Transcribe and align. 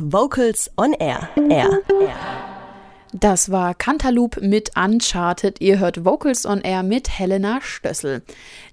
Vocals 0.00 0.70
on 0.76 0.92
Air. 0.92 1.28
Air. 1.36 1.82
Air. 1.90 2.14
Das 3.12 3.50
war 3.50 3.74
Cantaloupe 3.74 4.40
mit 4.40 4.70
Uncharted. 4.76 5.60
Ihr 5.60 5.80
hört 5.80 6.04
Vocals 6.04 6.46
on 6.46 6.60
Air 6.60 6.84
mit 6.84 7.18
Helena 7.18 7.60
Stössel. 7.60 8.22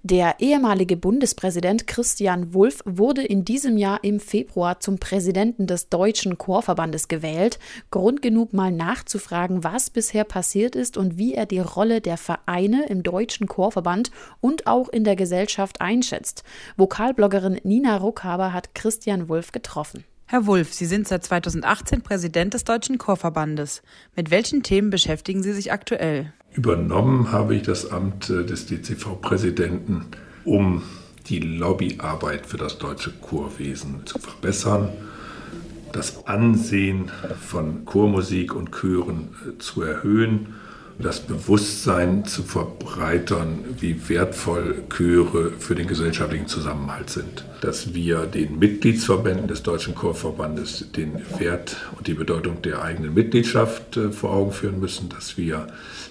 Der 0.04 0.36
ehemalige 0.40 0.96
Bundespräsident 0.96 1.88
Christian 1.88 2.54
Wulff 2.54 2.84
wurde 2.86 3.24
in 3.24 3.44
diesem 3.44 3.76
Jahr 3.76 4.04
im 4.04 4.20
Februar 4.20 4.80
zum 4.80 5.00
Präsidenten 5.00 5.66
des 5.66 5.90
Deutschen 5.90 6.38
Chorverbandes 6.38 7.08
gewählt. 7.08 7.58
Grund 7.90 8.22
genug, 8.22 8.54
mal 8.54 8.72
nachzufragen, 8.72 9.64
was 9.64 9.90
bisher 9.90 10.26
passiert 10.26 10.76
ist 10.76 10.96
und 10.96 11.18
wie 11.18 11.34
er 11.34 11.48
die 11.48 11.60
Rolle 11.60 12.02
der 12.02 12.18
Vereine 12.18 12.86
im 12.88 13.02
Deutschen 13.02 13.48
Chorverband 13.48 14.12
und 14.42 14.68
auch 14.68 14.90
in 14.90 15.04
der 15.04 15.16
Gesellschaft 15.16 15.82
einschätzt. 15.82 16.44
Vokalbloggerin 16.78 17.60
Nina 17.64 17.98
Ruckhaber 17.98 18.54
hat 18.54 18.76
Christian 18.76 19.28
Wulff 19.28 19.52
getroffen. 19.52 20.06
Herr 20.28 20.48
Wulff, 20.48 20.74
Sie 20.74 20.88
sind 20.88 21.08
seit 21.08 21.24
2018 21.24 22.02
Präsident 22.02 22.56
des 22.56 22.64
Deutschen 22.64 22.98
Chorverbandes. 22.98 23.84
Mit 24.16 24.32
welchen 24.32 24.64
Themen 24.64 24.90
beschäftigen 24.90 25.44
Sie 25.44 25.54
sich 25.54 25.72
aktuell? 25.72 26.34
Übernommen 26.52 27.32
habe 27.32 27.56
ich 27.56 27.62
das 27.62 27.92
Amt 27.92 28.32
äh, 28.32 28.44
des 28.44 28.66
DCV-Präsidenten, 28.66 30.08
um 30.44 30.82
die 31.28 31.40
Lobbyarbeit 31.40 32.48
für 32.48 32.58
das 32.58 32.80
deutsche 32.80 33.12
Chorwesen 33.12 34.08
zu 34.08 34.18
verbessern, 34.18 34.90
das 35.92 36.26
Ansehen 36.26 37.12
von 37.40 37.86
Chormusik 37.86 38.56
und 38.56 38.72
Chören 38.72 39.36
äh, 39.48 39.60
zu 39.60 39.84
erhöhen 39.84 40.56
das 40.98 41.20
Bewusstsein 41.20 42.26
zu 42.26 42.44
verbreitern, 42.44 43.66
wie 43.80 44.08
wertvoll 44.08 44.84
Chöre 44.90 45.52
für 45.60 45.76
den 45.76 45.88
gesellschaftlichen 45.88 46.48
Zusammenhalt 46.48 47.10
sind. 47.10 47.44
Dass 47.62 47.94
wir 47.94 48.26
den 48.26 48.60
Mitgliedsverbänden 48.60 49.48
des 49.48 49.64
Deutschen 49.64 49.94
Chorverbandes 49.94 50.92
den 50.96 51.22
Wert 51.38 51.78
und 51.98 52.08
die 52.08 52.14
Bedeutung 52.14 52.62
der 52.62 52.82
eigenen 52.82 53.14
Mitgliedschaft 53.14 53.98
äh, 53.98 54.12
vor 54.12 54.32
Augen 54.32 54.52
führen 54.54 54.80
müssen, 54.80 55.10
dass 55.10 55.38
wir 55.38 55.68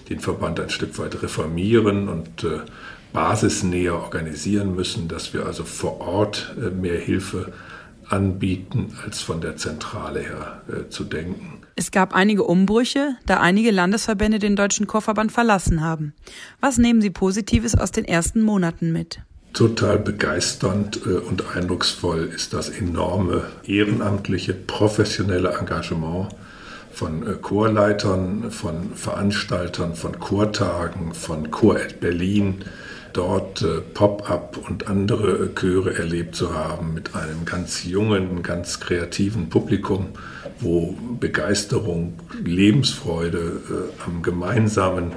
den 0.09 0.19
Verband 0.19 0.59
ein 0.59 0.69
Stück 0.69 0.97
weit 0.99 1.21
reformieren 1.23 2.07
und 2.07 2.43
äh, 2.43 2.59
basisnäher 3.11 3.95
organisieren 3.95 4.75
müssen, 4.75 5.07
dass 5.07 5.33
wir 5.33 5.45
also 5.45 5.63
vor 5.63 6.01
Ort 6.01 6.53
äh, 6.61 6.69
mehr 6.69 6.99
Hilfe 6.99 7.53
anbieten, 8.09 8.93
als 9.03 9.21
von 9.21 9.41
der 9.41 9.57
Zentrale 9.57 10.19
her 10.19 10.61
zu 10.89 11.03
denken. 11.03 11.61
Es 11.77 11.91
gab 11.91 12.15
einige 12.15 12.43
Umbrüche, 12.43 13.17
da 13.25 13.41
einige 13.41 13.71
Landesverbände 13.71 14.39
den 14.39 14.55
Deutschen 14.55 14.87
Chorverband 14.87 15.31
verlassen 15.33 15.81
haben. 15.81 16.13
Was 16.61 16.77
nehmen 16.77 17.01
Sie 17.01 17.09
Positives 17.09 17.75
aus 17.75 17.91
den 17.91 18.05
ersten 18.05 18.41
Monaten 18.41 18.93
mit? 18.93 19.19
Total 19.51 19.97
begeisternd 19.99 21.01
äh, 21.05 21.11
und 21.11 21.55
eindrucksvoll 21.55 22.29
ist 22.33 22.53
das 22.53 22.69
enorme 22.69 23.43
ehrenamtliche, 23.65 24.53
professionelle 24.53 25.57
Engagement 25.57 26.29
von 26.91 27.27
äh, 27.27 27.33
Chorleitern, 27.33 28.51
von 28.51 28.93
Veranstaltern, 28.95 29.95
von 29.95 30.19
Chortagen, 30.19 31.13
von 31.13 31.51
Chor 31.51 31.79
Berlin, 31.99 32.63
dort 33.15 33.61
äh, 33.61 33.81
Pop-up 33.81 34.57
und 34.67 34.87
andere 34.87 35.53
Chöre 35.55 35.97
erlebt 35.97 36.35
zu 36.35 36.53
haben 36.53 36.93
mit 36.93 37.15
einem 37.15 37.45
ganz 37.45 37.83
jungen, 37.85 38.43
ganz 38.43 38.79
kreativen 38.79 39.49
Publikum, 39.49 40.09
wo 40.59 40.95
Begeisterung, 41.19 42.19
Lebensfreude 42.43 43.61
äh, 43.69 44.03
am 44.05 44.21
Gemeinsamen 44.21 45.13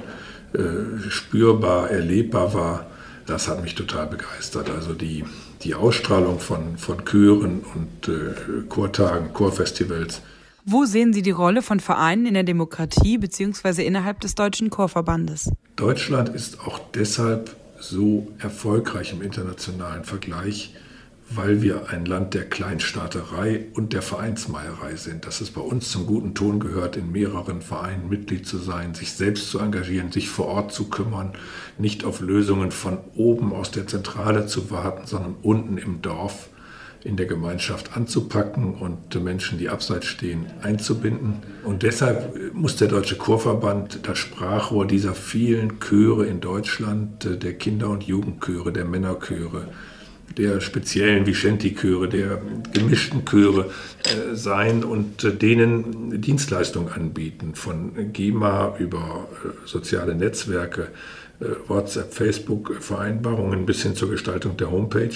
äh, 0.53 1.09
spürbar, 1.09 1.89
erlebbar 1.89 2.53
war. 2.53 2.85
Das 3.25 3.47
hat 3.47 3.61
mich 3.61 3.75
total 3.75 4.07
begeistert. 4.07 4.69
Also 4.69 4.93
die, 4.93 5.25
die 5.63 5.75
Ausstrahlung 5.75 6.39
von, 6.39 6.77
von 6.77 7.05
Chören 7.05 7.61
und 7.75 8.07
äh, 8.07 8.63
Chortagen, 8.69 9.33
Chorfestivals. 9.33 10.21
Wo 10.65 10.85
sehen 10.85 11.13
Sie 11.13 11.21
die 11.21 11.31
Rolle 11.31 11.61
von 11.61 11.79
Vereinen 11.79 12.25
in 12.25 12.33
der 12.33 12.43
Demokratie 12.43 13.17
bzw. 13.17 13.83
innerhalb 13.85 14.19
des 14.21 14.35
Deutschen 14.35 14.69
Chorverbandes? 14.69 15.51
Deutschland 15.75 16.29
ist 16.29 16.59
auch 16.61 16.79
deshalb 16.93 17.55
so 17.79 18.27
erfolgreich 18.39 19.13
im 19.13 19.21
internationalen 19.21 20.03
Vergleich, 20.03 20.73
weil 21.31 21.61
wir 21.61 21.89
ein 21.89 22.05
Land 22.05 22.33
der 22.33 22.49
Kleinstaaterei 22.49 23.67
und 23.73 23.93
der 23.93 24.01
Vereinsmeierei 24.01 24.95
sind. 24.95 25.25
Dass 25.25 25.41
es 25.41 25.51
bei 25.51 25.61
uns 25.61 25.91
zum 25.91 26.07
guten 26.07 26.33
Ton 26.33 26.59
gehört, 26.59 26.97
in 26.97 27.11
mehreren 27.11 27.61
Vereinen 27.61 28.09
Mitglied 28.09 28.47
zu 28.47 28.57
sein, 28.57 28.95
sich 28.95 29.13
selbst 29.13 29.49
zu 29.49 29.59
engagieren, 29.59 30.11
sich 30.11 30.29
vor 30.29 30.47
Ort 30.47 30.73
zu 30.73 30.89
kümmern, 30.89 31.33
nicht 31.77 32.03
auf 32.03 32.19
Lösungen 32.19 32.71
von 32.71 32.97
oben 33.15 33.53
aus 33.53 33.69
der 33.71 33.85
Zentrale 33.85 34.47
zu 34.47 34.71
warten, 34.71 35.05
sondern 35.05 35.35
unten 35.41 35.77
im 35.77 36.01
Dorf 36.01 36.49
in 37.03 37.15
der 37.15 37.25
Gemeinschaft 37.25 37.95
anzupacken 37.95 38.75
und 38.75 39.23
Menschen, 39.23 39.57
die 39.57 39.69
abseits 39.69 40.05
stehen, 40.05 40.47
einzubinden. 40.61 41.35
Und 41.63 41.83
deshalb 41.83 42.53
muss 42.53 42.75
der 42.75 42.89
Deutsche 42.89 43.15
Chorverband 43.15 43.99
das 44.03 44.17
Sprachrohr 44.17 44.85
dieser 44.85 45.13
vielen 45.13 45.79
Chöre 45.79 46.25
in 46.25 46.41
Deutschland, 46.41 47.25
äh, 47.25 47.37
der 47.37 47.53
Kinder- 47.53 47.89
und 47.89 48.03
Jugendchöre, 48.03 48.73
der 48.73 48.85
Männerchöre, 48.85 49.69
der 50.37 50.59
speziellen 50.59 51.25
Vicenti-Chöre, 51.25 52.09
der 52.09 52.41
gemischten 52.73 53.23
Chöre 53.25 53.71
äh, 54.03 54.35
sein 54.35 54.83
und 54.83 55.23
äh, 55.23 55.33
denen 55.33 56.21
Dienstleistungen 56.21 56.91
anbieten, 56.91 57.55
von 57.55 58.11
GEMA 58.11 58.75
über 58.77 59.27
soziale 59.65 60.15
Netzwerke, 60.15 60.89
WhatsApp, 61.69 62.13
Facebook, 62.13 62.75
Vereinbarungen 62.81 63.65
bis 63.65 63.83
hin 63.83 63.95
zur 63.95 64.09
Gestaltung 64.09 64.57
der 64.57 64.71
Homepage 64.71 65.15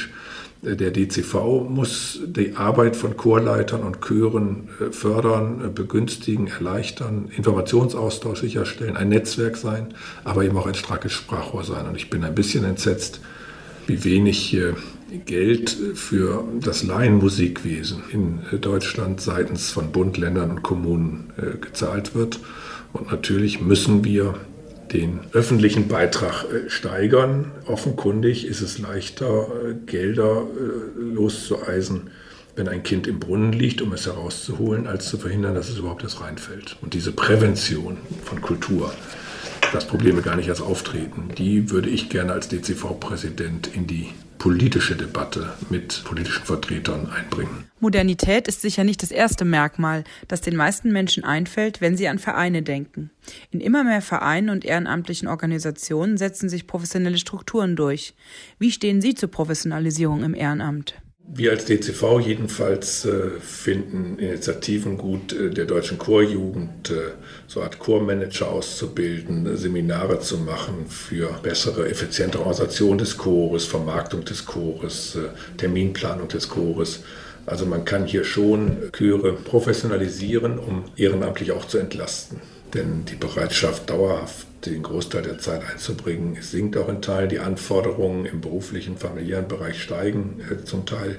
der 0.63 0.91
DCV 0.91 1.67
muss 1.69 2.19
die 2.25 2.55
Arbeit 2.55 2.95
von 2.95 3.17
Chorleitern 3.17 3.83
und 3.83 3.99
Chören 4.01 4.69
äh, 4.79 4.91
fördern, 4.91 5.61
äh, 5.65 5.69
begünstigen, 5.69 6.47
erleichtern, 6.47 7.29
Informationsaustausch 7.35 8.39
sicherstellen, 8.39 8.95
ein 8.95 9.09
Netzwerk 9.09 9.57
sein, 9.57 9.93
aber 10.23 10.45
eben 10.45 10.57
auch 10.57 10.65
ein 10.65 10.75
starkes 10.75 11.11
Sprachrohr 11.11 11.65
sein. 11.65 11.85
Und 11.87 11.97
ich 11.97 12.09
bin 12.09 12.23
ein 12.23 12.33
bisschen 12.33 12.63
entsetzt, 12.63 13.19
wie 13.87 14.05
wenig 14.05 14.55
äh, 14.55 14.73
Geld 15.25 15.69
für 15.69 16.45
das 16.61 16.83
Laienmusikwesen 16.83 18.03
in 18.11 18.39
Deutschland 18.61 19.21
seitens 19.21 19.69
von 19.69 19.91
Bund, 19.91 20.17
Ländern 20.17 20.49
und 20.49 20.63
Kommunen 20.63 21.31
gezahlt 21.61 22.15
wird. 22.15 22.39
Und 22.93 23.11
natürlich 23.11 23.61
müssen 23.61 24.03
wir 24.03 24.33
den 24.93 25.21
öffentlichen 25.33 25.87
Beitrag 25.87 26.45
äh, 26.45 26.69
steigern. 26.69 27.51
Offenkundig 27.65 28.45
ist 28.47 28.61
es 28.61 28.77
leichter, 28.77 29.47
äh, 29.47 29.73
Gelder 29.85 30.43
äh, 30.43 31.01
loszueisen, 31.01 32.11
wenn 32.55 32.67
ein 32.67 32.83
Kind 32.83 33.07
im 33.07 33.19
Brunnen 33.19 33.51
liegt, 33.51 33.81
um 33.81 33.91
es 33.93 34.05
herauszuholen, 34.05 34.87
als 34.87 35.07
zu 35.07 35.17
verhindern, 35.17 35.55
dass 35.55 35.69
es 35.69 35.77
überhaupt 35.79 36.03
erst 36.03 36.21
reinfällt. 36.21 36.77
Und 36.81 36.93
diese 36.93 37.11
Prävention 37.11 37.97
von 38.23 38.41
Kultur, 38.41 38.93
dass 39.73 39.87
Probleme 39.87 40.21
gar 40.21 40.35
nicht 40.35 40.47
erst 40.47 40.61
auftreten, 40.61 41.29
die 41.37 41.71
würde 41.71 41.89
ich 41.89 42.09
gerne 42.09 42.33
als 42.33 42.47
DCV-Präsident 42.47 43.67
in 43.67 43.87
die 43.87 44.09
politische 44.37 44.95
Debatte 44.95 45.53
mit 45.69 46.03
politischen 46.03 46.43
Vertretern 46.43 47.09
einbringen. 47.09 47.63
Modernität 47.79 48.47
ist 48.47 48.61
sicher 48.61 48.83
nicht 48.83 49.01
das 49.01 49.11
erste 49.11 49.45
Merkmal, 49.45 50.03
das 50.27 50.41
den 50.41 50.55
meisten 50.55 50.91
Menschen 50.91 51.23
einfällt, 51.23 51.81
wenn 51.81 51.97
sie 51.97 52.07
an 52.07 52.19
Vereine 52.19 52.61
denken. 52.61 53.09
In 53.51 53.61
immer 53.61 53.83
mehr 53.83 54.01
Vereinen 54.01 54.49
und 54.49 54.65
ehrenamtlichen 54.65 55.27
Organisationen 55.27 56.17
setzen 56.17 56.49
sich 56.49 56.67
professionelle 56.67 57.17
Strukturen 57.17 57.75
durch. 57.75 58.15
Wie 58.59 58.71
stehen 58.71 59.01
Sie 59.01 59.15
zur 59.15 59.31
Professionalisierung 59.31 60.23
im 60.23 60.35
Ehrenamt? 60.35 60.95
Wir 61.25 61.51
als 61.51 61.65
DCV 61.65 62.19
jedenfalls 62.19 63.05
äh, 63.05 63.39
finden 63.39 64.19
Initiativen 64.19 64.97
gut, 64.97 65.31
äh, 65.31 65.49
der 65.49 65.65
deutschen 65.65 65.97
Chorjugend 65.97 66.91
äh, 66.91 67.11
so 67.47 67.61
eine 67.61 67.69
Art 67.69 67.79
Chormanager 67.79 68.49
auszubilden, 68.49 69.55
Seminare 69.55 70.19
zu 70.19 70.37
machen 70.37 70.85
für 70.89 71.29
bessere, 71.41 71.89
effiziente 71.89 72.39
Organisation 72.39 72.97
des 72.97 73.17
Chores, 73.17 73.65
Vermarktung 73.65 74.25
des 74.25 74.45
Chores, 74.45 75.17
Terminplanung 75.57 76.27
des 76.27 76.49
Chores. 76.49 77.03
Also 77.45 77.65
man 77.65 77.85
kann 77.85 78.05
hier 78.05 78.25
schon 78.25 78.91
Chöre 78.91 79.33
professionalisieren, 79.33 80.59
um 80.59 80.85
ehrenamtlich 80.97 81.53
auch 81.53 81.65
zu 81.65 81.77
entlasten. 81.77 82.41
Denn 82.73 83.05
die 83.05 83.15
Bereitschaft, 83.15 83.89
dauerhaft 83.89 84.47
den 84.65 84.81
Großteil 84.81 85.21
der 85.21 85.37
Zeit 85.37 85.61
einzubringen, 85.69 86.37
sinkt 86.41 86.77
auch 86.77 86.89
in 86.89 87.01
Teilen. 87.01 87.29
Die 87.29 87.39
Anforderungen 87.39 88.25
im 88.25 88.41
beruflichen, 88.41 88.97
familiären 88.97 89.47
Bereich 89.47 89.81
steigen 89.81 90.41
äh, 90.49 90.63
zum 90.63 90.85
Teil. 90.85 91.17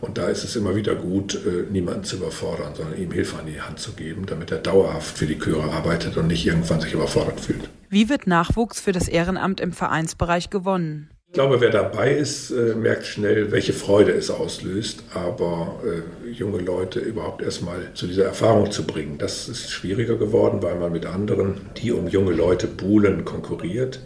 Und 0.00 0.18
da 0.18 0.28
ist 0.28 0.44
es 0.44 0.56
immer 0.56 0.74
wieder 0.76 0.94
gut, 0.94 1.34
äh, 1.34 1.70
niemanden 1.70 2.04
zu 2.04 2.16
überfordern, 2.16 2.74
sondern 2.74 2.98
ihm 2.98 3.12
Hilfe 3.12 3.38
an 3.38 3.46
die 3.46 3.60
Hand 3.60 3.78
zu 3.78 3.92
geben, 3.92 4.26
damit 4.26 4.50
er 4.50 4.58
dauerhaft 4.58 5.18
für 5.18 5.26
die 5.26 5.38
Chöre 5.38 5.72
arbeitet 5.72 6.16
und 6.16 6.26
nicht 6.26 6.46
irgendwann 6.46 6.80
sich 6.80 6.92
überfordert 6.92 7.40
fühlt. 7.40 7.68
Wie 7.88 8.08
wird 8.08 8.26
Nachwuchs 8.26 8.80
für 8.80 8.92
das 8.92 9.08
Ehrenamt 9.08 9.60
im 9.60 9.72
Vereinsbereich 9.72 10.50
gewonnen? 10.50 11.10
Ich 11.30 11.34
glaube, 11.34 11.60
wer 11.60 11.70
dabei 11.70 12.12
ist, 12.12 12.50
äh, 12.50 12.74
merkt 12.74 13.06
schnell, 13.06 13.52
welche 13.52 13.72
Freude 13.72 14.10
es 14.10 14.32
auslöst. 14.32 15.04
Aber 15.14 15.80
äh, 15.84 16.28
junge 16.28 16.58
Leute 16.58 16.98
überhaupt 16.98 17.40
erstmal 17.40 17.94
zu 17.94 18.08
dieser 18.08 18.24
Erfahrung 18.24 18.72
zu 18.72 18.84
bringen, 18.84 19.16
das 19.16 19.48
ist 19.48 19.70
schwieriger 19.70 20.16
geworden, 20.16 20.60
weil 20.60 20.74
man 20.74 20.90
mit 20.90 21.06
anderen, 21.06 21.60
die 21.76 21.92
um 21.92 22.08
junge 22.08 22.32
Leute 22.32 22.66
buhlen, 22.66 23.24
konkurriert. 23.24 24.00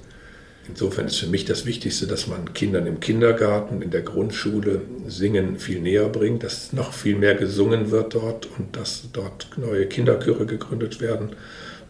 Insofern 0.66 1.06
ist 1.06 1.18
für 1.18 1.26
mich 1.26 1.44
das 1.44 1.66
Wichtigste, 1.66 2.06
dass 2.06 2.26
man 2.26 2.54
Kindern 2.54 2.86
im 2.86 2.98
Kindergarten, 2.98 3.82
in 3.82 3.90
der 3.90 4.00
Grundschule 4.00 4.80
Singen 5.06 5.58
viel 5.58 5.80
näher 5.80 6.08
bringt, 6.08 6.42
dass 6.42 6.72
noch 6.72 6.94
viel 6.94 7.16
mehr 7.16 7.34
gesungen 7.34 7.90
wird 7.90 8.14
dort 8.14 8.48
und 8.58 8.74
dass 8.74 9.04
dort 9.12 9.48
neue 9.58 9.86
Kinderchöre 9.86 10.46
gegründet 10.46 11.00
werden 11.00 11.30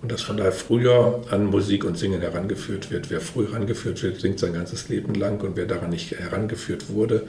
und 0.03 0.11
dass 0.11 0.23
von 0.23 0.37
daher 0.37 0.53
früher 0.53 1.23
an 1.31 1.47
Musik 1.47 1.85
und 1.85 1.97
Singen 1.97 2.21
herangeführt 2.21 2.91
wird. 2.91 3.11
Wer 3.11 3.21
früh 3.21 3.47
herangeführt 3.47 4.03
wird, 4.03 4.21
singt 4.21 4.41
sein 4.41 4.55
ganzes 4.55 4.89
Leben 4.89 5.15
lang 5.15 5.41
und 5.41 5.57
wer 5.57 5.67
daran 5.67 5.91
nicht 5.91 6.11
herangeführt 6.11 6.89
wurde, 6.89 7.29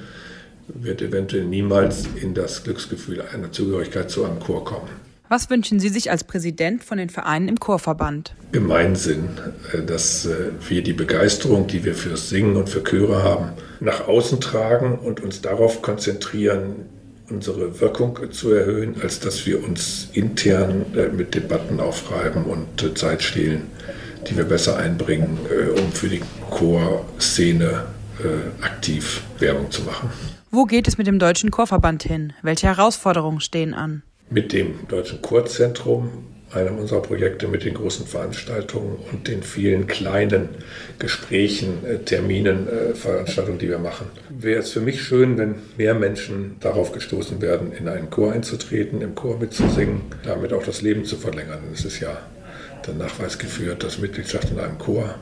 wird 0.68 1.04
eventuell 1.04 1.46
niemals 1.46 2.06
in 2.20 2.34
das 2.34 2.64
Glücksgefühl 2.64 3.22
einer 3.22 3.52
Zugehörigkeit 3.52 4.10
zu 4.10 4.26
einem 4.26 4.40
Chor 4.40 4.66
kommen. 4.66 5.05
Was 5.28 5.50
wünschen 5.50 5.80
Sie 5.80 5.90
sich 5.90 6.12
als 6.12 6.24
Präsident 6.24 6.84
von 6.84 7.00
den 7.00 7.10
Vereinen 7.10 7.48
im 7.48 7.60
Chorverband? 7.60 8.36
Gemeinsinn, 8.52 9.30
äh, 9.74 9.82
dass 9.82 10.28
äh, 10.28 10.52
wir 10.68 10.84
die 10.84 10.94
Begeisterung, 10.94 11.66
die 11.66 11.84
wir 11.84 11.96
fürs 11.96 12.30
Singen 12.30 12.56
und 12.56 12.70
für 12.70 12.84
Chöre 12.84 13.24
haben, 13.24 13.54
nach 13.80 14.08
außen 14.08 14.40
tragen 14.40 15.00
und 15.00 15.22
uns 15.22 15.42
darauf 15.42 15.82
konzentrieren, 15.82 16.86
unsere 17.28 17.80
Wirkung 17.82 18.32
zu 18.32 18.52
erhöhen, 18.52 19.02
als 19.02 19.20
dass 19.20 19.48
wir 19.48 19.64
uns 19.64 20.10
intern 20.14 20.86
äh, 20.96 21.08
mit 21.08 21.34
Debatten 21.34 21.80
aufreiben 21.80 22.44
und 22.44 22.96
Zeit 22.98 23.24
stehlen, 23.24 23.64
die 24.30 24.38
wir 24.38 24.44
besser 24.44 24.78
einbringen, 24.78 25.40
um 25.78 25.92
für 25.92 26.08
die 26.08 26.22
Chorszene 26.50 27.86
aktiv 28.62 29.22
Werbung 29.40 29.70
zu 29.70 29.84
machen. 29.84 30.10
Wo 30.50 30.66
geht 30.66 30.88
es 30.88 30.98
mit 30.98 31.06
dem 31.06 31.20
Deutschen 31.20 31.52
Chorverband 31.52 32.02
hin? 32.02 32.34
Welche 32.42 32.68
Herausforderungen 32.68 33.40
stehen 33.40 33.74
an? 33.74 34.04
Mit 34.30 34.54
dem 34.54 34.88
Deutschen 34.88 35.22
Chorzentrum, 35.22 36.26
einem 36.52 36.78
unserer 36.78 37.02
Projekte 37.02 37.48
mit 37.48 37.66
den 37.66 37.74
großen 37.74 38.08
Veranstaltungen 38.08 38.98
und 39.12 39.28
den 39.28 39.44
vielen 39.44 39.88
kleinen 39.88 40.50
Gesprächen, 41.00 41.86
äh, 41.86 42.00
Terminen, 42.00 42.68
äh, 42.68 42.96
Veranstaltungen, 42.96 43.60
die 43.60 43.70
wir 43.70 43.80
machen. 43.80 44.08
Wäre 44.30 44.60
es 44.60 44.72
für 44.72 44.80
mich 44.80 45.02
schön, 45.02 45.38
wenn 45.38 45.56
mehr 45.78 45.94
Menschen 45.94 46.56
darauf 46.60 46.92
gestoßen 46.92 47.42
werden, 47.42 47.74
in 47.74 47.88
einen 47.88 48.10
Chor 48.10 48.32
einzutreten, 48.32 49.02
im 49.02 49.16
Chor 49.16 49.38
mitzusingen, 49.38 50.02
damit 50.24 50.54
auch 50.54 50.64
das 50.64 50.82
Leben 50.82 51.04
zu 51.04 51.18
verlängern. 51.18 51.60
Es 51.74 51.84
ist 51.84 52.00
ja 52.00 52.18
der 52.88 52.94
Nachweis 52.94 53.38
geführt, 53.38 53.84
dass 53.84 53.98
Mitgliedschaft 53.98 54.52
in 54.52 54.60
einem 54.60 54.78
Chor 54.78 55.16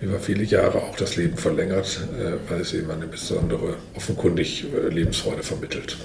über 0.00 0.18
viele 0.18 0.44
Jahre 0.44 0.78
auch 0.78 0.96
das 0.96 1.16
Leben 1.16 1.36
verlängert, 1.36 2.00
äh, 2.18 2.50
weil 2.50 2.60
es 2.60 2.72
eben 2.72 2.90
eine 2.90 3.06
besondere, 3.06 3.76
offenkundig 3.94 4.66
Lebensfreude 4.90 5.42
vermittelt. 5.42 5.96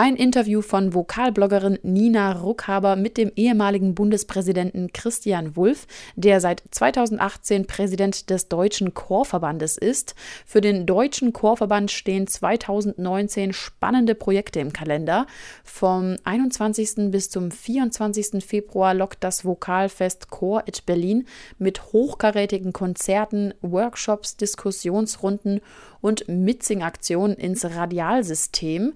Ein 0.00 0.14
Interview 0.14 0.62
von 0.62 0.94
Vokalbloggerin 0.94 1.80
Nina 1.82 2.30
Ruckhaber 2.30 2.94
mit 2.94 3.16
dem 3.16 3.32
ehemaligen 3.34 3.96
Bundespräsidenten 3.96 4.92
Christian 4.92 5.56
Wulff, 5.56 5.88
der 6.14 6.40
seit 6.40 6.62
2018 6.70 7.66
Präsident 7.66 8.30
des 8.30 8.46
Deutschen 8.46 8.94
Chorverbandes 8.94 9.76
ist. 9.76 10.14
Für 10.46 10.60
den 10.60 10.86
Deutschen 10.86 11.32
Chorverband 11.32 11.90
stehen 11.90 12.28
2019 12.28 13.52
spannende 13.52 14.14
Projekte 14.14 14.60
im 14.60 14.72
Kalender. 14.72 15.26
Vom 15.64 16.14
21. 16.22 17.10
bis 17.10 17.28
zum 17.28 17.50
24. 17.50 18.44
Februar 18.44 18.94
lockt 18.94 19.24
das 19.24 19.44
Vokalfest 19.44 20.30
Chor 20.30 20.60
at 20.60 20.86
Berlin 20.86 21.26
mit 21.58 21.92
hochkarätigen 21.92 22.72
Konzerten, 22.72 23.52
Workshops, 23.62 24.36
Diskussionsrunden 24.36 25.60
und 26.00 26.28
Mitsingaktionen 26.28 27.36
ins 27.36 27.64
Radialsystem. 27.64 28.94